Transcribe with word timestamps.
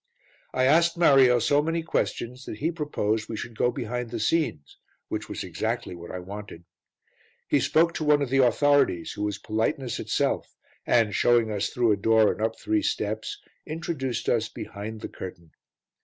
I 0.51 0.63
asked 0.63 0.97
Mario 0.97 1.37
so 1.37 1.61
many 1.61 1.83
questions 1.83 2.45
that 2.45 2.57
he 2.57 2.71
proposed 2.71 3.29
we 3.29 3.37
should 3.37 3.55
go 3.55 3.69
behind 3.71 4.09
the 4.09 4.19
scenes, 4.19 4.79
which 5.09 5.29
was 5.29 5.43
exactly 5.43 5.93
what 5.93 6.09
I 6.09 6.17
wanted. 6.17 6.63
He 7.47 7.59
spoke 7.59 7.93
to 7.93 8.03
one 8.03 8.23
of 8.23 8.31
the 8.31 8.43
authorities, 8.43 9.11
who 9.11 9.21
was 9.21 9.37
politeness 9.37 9.99
itself 9.99 10.55
and, 10.87 11.13
showing 11.13 11.51
us 11.51 11.69
through 11.69 11.91
a 11.91 11.97
door 11.97 12.31
and 12.31 12.41
up 12.41 12.59
three 12.59 12.81
steps, 12.81 13.39
introduced 13.67 14.27
us 14.27 14.49
behind 14.49 15.01
the 15.01 15.07
curtain. 15.07 15.51